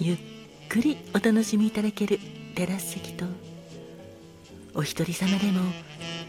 [0.00, 0.16] ゆっ
[0.68, 2.20] くりお楽しみいただける
[2.54, 3.24] テラス席と
[4.72, 5.60] お一人様でも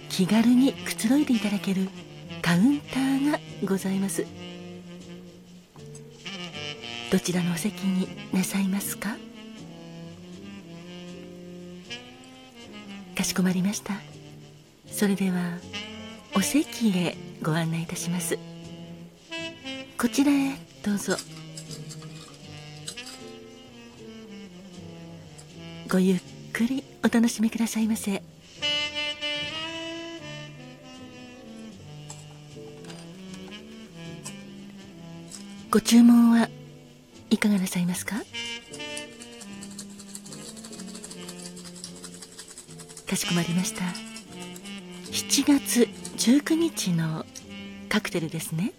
[0.10, 1.88] 気軽にくつろいでいただける
[2.42, 4.26] カウンターがございます。
[7.12, 9.16] どちらのお席になさいますか？
[13.16, 13.94] かしこまりました。
[14.88, 15.60] それでは
[16.36, 18.40] お席へご案内いたします。
[19.98, 21.18] こちらへどうぞ。
[25.92, 26.22] ごゆっ
[26.54, 28.22] くりお楽しみくださいませ。
[35.72, 36.48] ご注文は
[37.32, 38.18] いかがなさいますか？
[43.08, 43.86] かしこまりました。
[45.12, 47.26] 7月19日の
[47.90, 48.74] カクテルですね。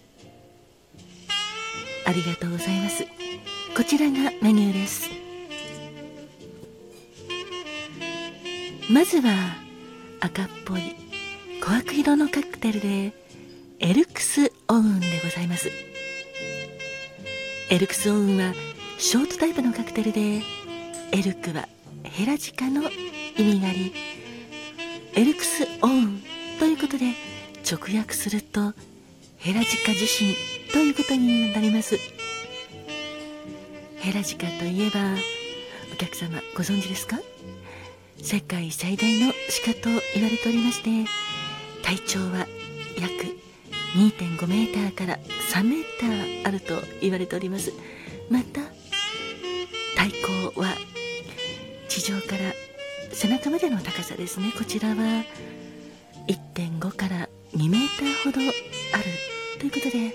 [2.05, 3.05] ありがとうございます。
[3.75, 5.09] こちらがメニューです。
[8.91, 9.55] まずは
[10.19, 10.81] 赤っぽい
[11.61, 13.13] 琥珀色のカクテルで
[13.79, 15.71] エルクスオウンでございます。
[17.69, 18.53] エルクスオウンは
[18.97, 20.41] ショートタイプのカクテルで
[21.13, 21.69] エルクは
[22.03, 22.83] ヘラジカの
[23.37, 23.93] 意味があり
[25.15, 26.21] エルクスオウン
[26.59, 27.13] ということで
[27.63, 28.73] 直訳すると
[29.37, 30.35] ヘラジカ自身
[30.73, 31.97] ということになります。
[33.99, 34.99] ヘラジカといえば
[35.93, 37.19] お客様ご存知ですか？
[38.23, 39.33] 世界最大の
[39.65, 41.09] 鹿と言われておりまして
[41.83, 42.47] 体長は
[42.99, 43.41] 約
[43.95, 45.19] 2.5メーターから
[45.53, 47.73] 3メーターあると言われております。
[48.29, 48.61] また
[49.97, 50.11] 体
[50.53, 50.73] 高は
[51.89, 52.53] 地上から
[53.11, 54.53] 背中までの高さですね。
[54.57, 54.95] こちらは
[56.27, 59.03] 1.5から2メーターほどある
[59.59, 60.13] ということで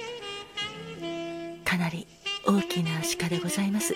[1.65, 2.07] かなり
[2.47, 3.95] 大きな鹿でございます。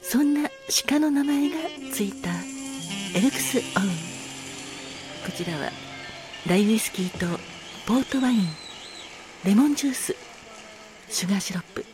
[0.00, 0.48] そんな
[0.86, 1.56] 鹿の名前が
[1.92, 2.30] ついた
[3.16, 3.62] エルクス・オン。
[5.24, 5.70] こちらは
[6.46, 7.40] ライウイスキーと
[7.86, 8.46] ポートワイン
[9.42, 10.14] レモンジュース
[11.08, 11.86] シュガーシロップ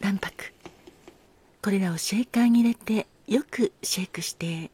[0.00, 0.54] 卵白。
[1.62, 4.70] これらをシェーカーに入れてよくシェイクして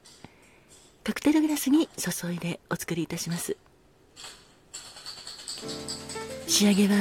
[1.03, 3.57] カクテルグラスに注いでお作りいたします。
[6.47, 6.95] 仕上げは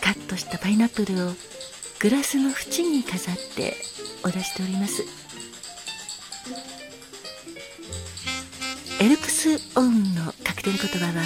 [0.00, 1.32] カットしたパイナップルを
[2.00, 3.76] グラスの縁に飾って
[4.24, 5.04] お出しております。
[9.02, 11.24] エルクス・オンのカクテル言葉は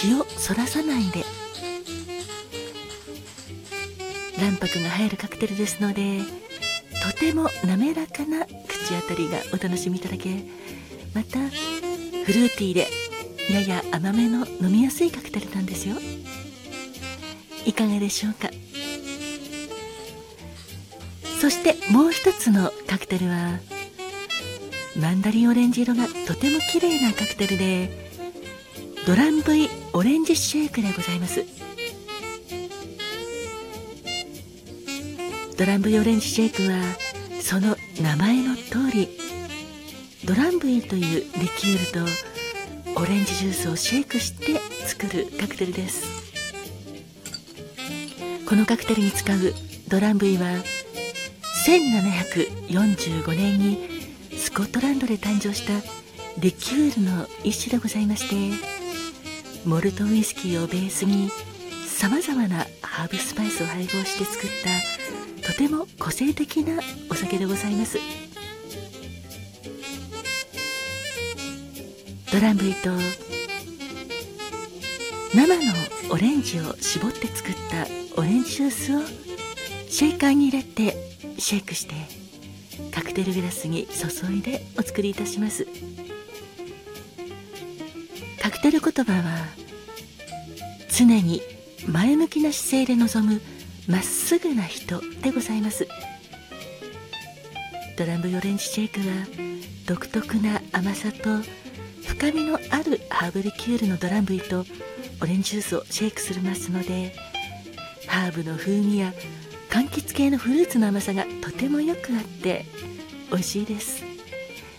[0.00, 1.22] 気をそらさないで。
[4.36, 6.22] 卵白が入るカクテルですので
[7.12, 10.42] とても滑らかな口当たりがお楽しみいただけ
[11.14, 12.88] またフルーティーで
[13.52, 15.94] やや甘めの飲みやすいカクテルなんですよ。
[17.64, 18.50] いかがでしょうか？
[21.40, 23.60] そしてもう一つのカクテルは
[24.98, 27.88] マンダリンオレンジ色がとても綺麗なカクテルで
[29.06, 31.44] ドランブイオレンジシェイクでございます。
[35.56, 36.82] ドランブイオレンジシェイクは
[37.40, 39.08] その名前の通り
[40.24, 42.06] ドランブイというリキュール
[42.94, 46.02] とオレンジジュースをシェイクして作るカクテルです。
[48.48, 49.38] このカクテルに使う
[49.86, 50.46] ドランブイは
[51.66, 53.97] 1745年に
[54.58, 55.72] コットランドで誕生した
[56.40, 58.56] リキュールの一種でございまして
[59.64, 61.30] モルトウイスキーをベースに
[61.86, 64.50] さまざまなハーブスパイスを配合して作っ
[65.44, 67.98] たとても個性的なお酒でございます。
[72.32, 72.90] ドランブイと
[75.36, 75.72] 生の
[76.10, 77.86] オレンジを絞って作った
[78.20, 79.02] オレンジジュースを
[79.88, 80.96] シェイカーに入れて
[81.38, 82.17] シェイクして
[83.18, 85.66] テルグラスに注いでお作りいたします。
[88.40, 89.44] カクテル言葉は
[90.88, 91.42] 常に
[91.88, 93.40] 前向きな姿勢で臨む
[93.88, 95.88] まっすぐな人でございます。
[97.96, 99.06] ドラムオレンジシェイクは
[99.88, 101.40] 独特な甘さと
[102.06, 104.64] 深みのあるハーブリキュールのドランブイと
[105.20, 107.16] オレンジジュースをシェイクするますので
[108.06, 109.12] ハーブの風味や
[109.70, 112.64] 柑橘系のフルーツの甘さがとてもよくあって
[113.30, 114.02] 美味しいです。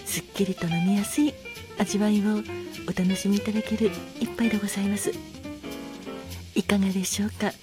[0.06, 1.34] すっきりと飲みやすい
[1.78, 2.38] 味わいを
[2.88, 5.12] お楽しみいただける一杯でございます。
[6.56, 7.54] いかがでしょうか？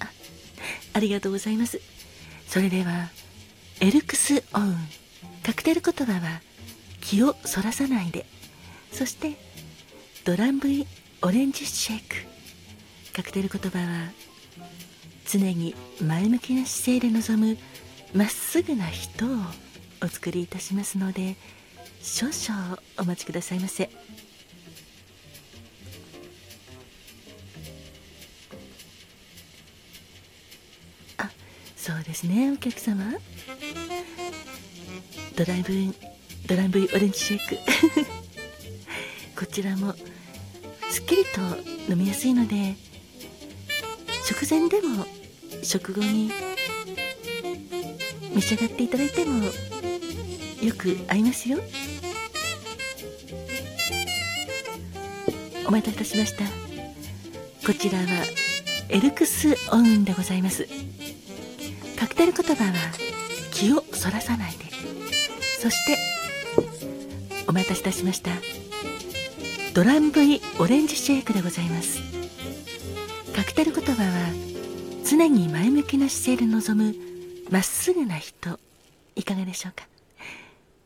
[0.00, 0.10] あ
[0.92, 1.80] ありがとうございます。
[2.46, 3.08] それでは
[3.80, 4.76] エルクスオウン
[5.42, 6.42] カクテル言葉は
[7.00, 8.26] 気をそらさないで。
[8.92, 9.36] そして
[10.24, 10.86] ドランブイ
[11.22, 12.16] オレンジシェイク。
[13.14, 14.10] カクテル言葉は
[15.26, 17.58] 常に前向きな姿勢で臨む
[18.14, 19.28] まっすぐな人を
[20.02, 21.36] お作りいたしますので
[22.02, 23.90] 少々お待ちくださいませ。
[31.18, 31.30] あ
[31.76, 33.12] そうですねお客様。
[35.36, 35.94] ドライブ
[36.46, 37.58] ドライブオレンジシェイク。
[39.38, 39.94] こちらも
[40.90, 41.40] すっきりと
[41.92, 42.74] 飲みやすいので
[44.24, 45.06] 食前でも
[45.62, 46.32] 食後に
[48.38, 49.50] 召し上がっていただいてもよ
[50.76, 51.58] く合いますよ。
[55.66, 56.44] お待たせいたしました。
[57.66, 58.04] こちらは
[58.90, 60.68] エルクスオウンでございます。
[61.98, 62.72] カクテル言葉は
[63.50, 64.66] 気をそらさないで。
[65.60, 65.98] そして
[67.48, 68.30] お待たせいたしました。
[69.74, 71.98] ドランブイオレンジシェイクでございます。
[73.34, 74.08] カクテル言葉は
[75.04, 77.07] 常に前向きな姿勢で臨む
[77.50, 78.60] まっすぐな人
[79.16, 79.86] いかがでしょうか？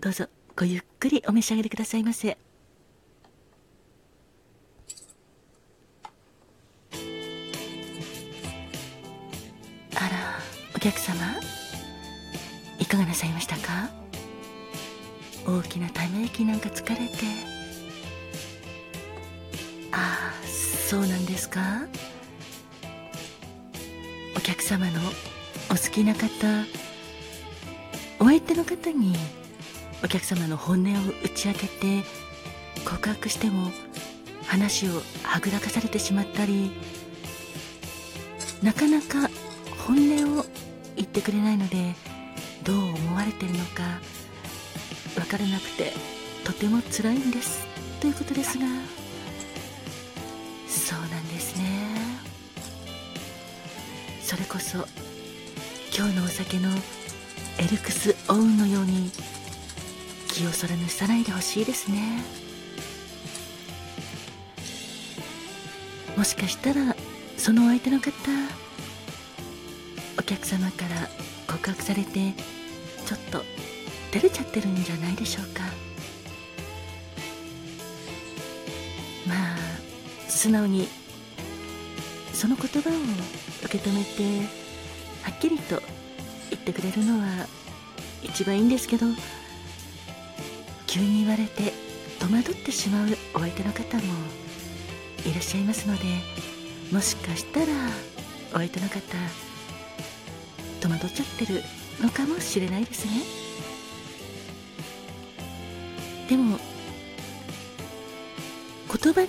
[0.01, 0.27] どうぞ
[0.57, 2.39] ごゆっくりお召し上がりくださいませ。
[9.95, 10.39] あら
[10.77, 11.17] お客様
[12.79, 13.91] いかがなさいましたか？
[15.45, 17.03] 大きなため息なんか疲れて。
[19.91, 21.87] ああそうなんですか？
[24.37, 25.01] お客様の
[25.73, 26.29] お好きな方
[28.21, 29.17] お相手の方に
[30.05, 32.03] お客様の本音を打ち明けて
[32.85, 33.71] 告白しても
[34.45, 36.73] 話をはぐらかされてしまったり
[38.63, 39.31] なかなか
[39.87, 40.45] 本音を
[40.95, 41.95] 言ってくれないので
[42.65, 43.83] どう思われてるのか
[45.15, 45.95] 分からなくて
[46.45, 47.67] とても辛いんです。
[47.99, 48.67] ということですが
[50.69, 51.65] そうなんですね。
[54.23, 54.87] それこそ
[55.95, 56.71] 今日のお酒の
[57.59, 59.11] エルクスオウンのように
[60.29, 62.23] 気をそらぬさないでほしいですね。
[66.17, 66.97] もしかしたら
[67.37, 68.13] そのお相手の方
[70.19, 71.09] お客様から
[71.47, 72.33] 告白されて
[73.05, 73.43] ちょっと
[74.13, 75.63] 照れちゃってるんじゃないでしょうか。
[79.27, 79.59] まあ
[80.31, 80.89] 素直に
[82.33, 82.93] その言葉を
[83.65, 84.05] 受け止め
[84.47, 84.62] て
[85.23, 85.81] はっきりと
[86.51, 87.47] 言ってくれるのは
[88.23, 89.07] 一番いいんですけど
[90.87, 91.73] 急に言われて
[92.19, 94.03] 戸惑ってしまうお相手の方も
[95.25, 96.05] いらっしゃいますので
[96.93, 97.67] もしかしたら
[98.53, 99.01] お相手の方
[100.81, 101.63] 戸惑っちゃってる
[102.01, 103.43] のかもしれないですね。
[106.29, 106.59] でも
[108.89, 109.29] 言葉で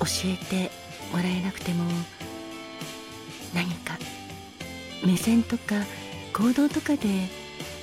[0.00, 0.70] 教えて
[1.12, 1.84] もらえなくても
[5.04, 5.84] 目線とか
[6.32, 7.08] 行動とかで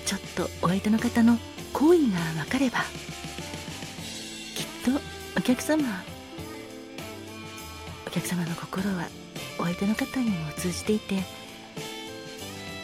[0.06, 1.38] ちょっとお相手の方の
[1.74, 2.80] 行為が分かれば
[4.56, 5.00] きっと
[5.38, 5.84] お客様
[8.06, 9.08] お客様の心は
[9.58, 11.24] お相手の方にも通じていて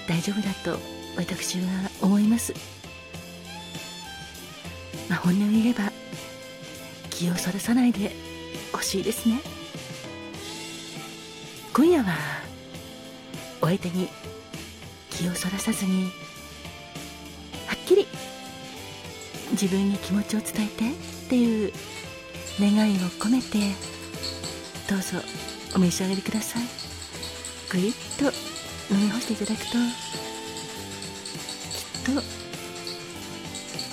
[0.08, 0.80] 大丈夫だと
[1.18, 1.66] 私は
[2.02, 2.54] 思います。
[5.10, 5.92] まあ本音を言えば
[7.10, 8.12] 気をそらさないで
[8.72, 9.42] ほしいですね。
[11.74, 12.47] 今夜は
[13.62, 14.10] お相手に
[15.10, 16.12] 気をそらさずに
[17.66, 18.08] はっきり
[19.52, 20.94] 自分に気持ちを伝えてっ
[21.30, 21.74] ていう
[22.60, 23.58] 願いを込めて
[24.90, 25.18] どうぞ
[25.76, 26.64] お召し上がりください。
[27.70, 28.26] ぐいっと
[28.94, 29.72] 飲み干していただくと
[32.06, 32.22] きっと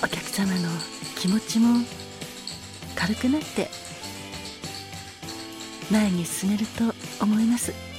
[0.05, 0.69] お客様の
[1.17, 1.83] 気持ちも
[2.95, 3.69] 軽くなって
[5.91, 7.94] 前に進めると思います。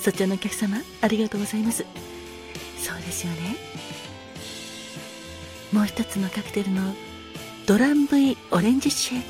[0.00, 1.84] そちらのお客様ありがとうございます。
[2.78, 3.56] そうですよね。
[5.72, 6.94] もう一つのカクテルの
[7.66, 9.26] ドランブイオレンジシェイク。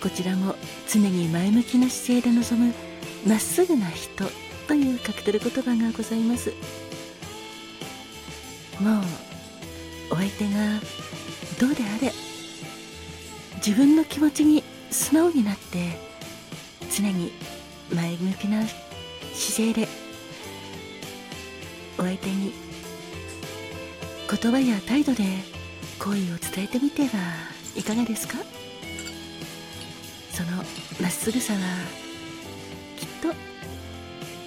[0.00, 0.54] こちらも
[0.88, 2.74] 常に前向きな姿勢で臨む
[3.26, 4.24] まっすぐな人
[4.68, 6.52] というカクテル言葉がございます。
[8.80, 9.02] もう
[10.10, 10.80] お相手が
[11.58, 12.12] どうであれ
[13.56, 15.98] 自分の気持ちに素直になって
[16.94, 17.32] 常に
[17.94, 18.62] 前向きな
[19.32, 19.88] 姿勢で
[21.96, 22.52] お相手に
[24.28, 25.24] 言葉や態度で
[25.98, 27.08] 好意を伝えてみては
[27.76, 28.38] いかがですか？
[30.32, 30.56] その
[31.00, 31.60] まっすぐさは
[32.96, 33.28] きっと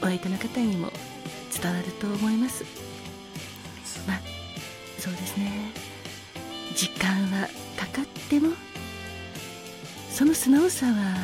[0.02, 0.92] お相手の方にも
[1.62, 2.66] 伝わると思います。
[4.06, 4.20] まあ
[5.00, 5.72] そうですね。
[6.76, 8.50] 時間はかかっても
[10.12, 11.16] その素直さは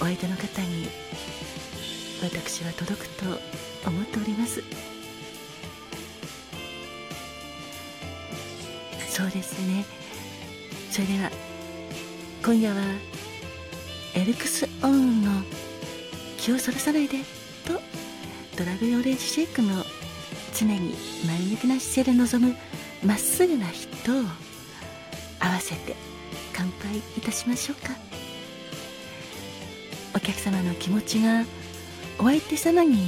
[0.00, 0.88] お相手の方に
[2.22, 3.24] 私は届くと
[3.86, 4.62] 思っております。
[9.08, 9.84] そうですね。
[10.90, 11.30] それでは
[12.44, 12.82] 今夜は
[14.14, 15.30] エルクスオンの
[16.38, 17.18] 気をそらさないで
[17.64, 17.80] と
[18.56, 19.84] ドラグオレンジシェイクの
[20.54, 20.94] 常に
[21.26, 22.56] 前向きな姿勢で臨む
[23.04, 24.24] まっすぐな人を
[25.40, 25.96] 合わせて
[26.52, 28.13] 乾杯いたしましょうか。
[30.44, 31.44] 様の気持ちが
[32.18, 32.98] お相手様に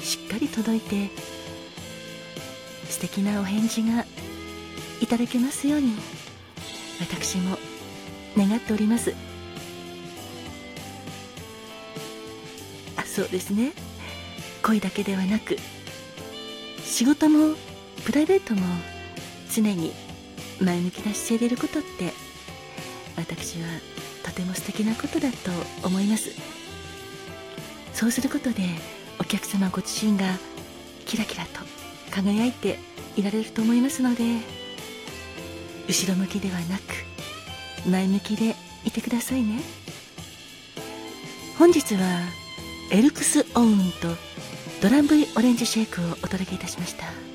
[0.00, 1.10] しっかり届いて
[2.88, 4.06] 素敵なお返事が
[5.02, 5.92] いただけますように
[6.98, 7.58] 私も
[8.38, 9.14] 願っております。
[12.96, 13.72] あそうですね。
[14.62, 15.58] 恋だけではなく
[16.82, 17.54] 仕事も
[18.06, 18.62] プライベートも
[19.54, 19.92] 常に
[20.58, 22.14] 前向きな姿勢でいることって
[23.16, 23.66] 私は
[24.24, 25.36] とても素敵なことだと
[25.86, 26.57] 思います。
[27.98, 28.62] そうすることで
[29.18, 30.24] お客様ご自身が
[31.04, 31.58] キラキラと
[32.12, 32.78] 輝いて
[33.16, 34.22] いられると思いますので
[35.88, 39.60] 後ろ向きではなく前向きでいてくださいね。
[41.58, 42.20] 本日は
[42.92, 44.14] エルクスオウンと
[44.80, 47.27] ドランブイオレンジシェイクをお届けいたしました。